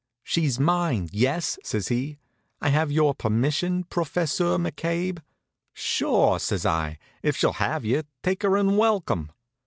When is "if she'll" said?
7.21-7.53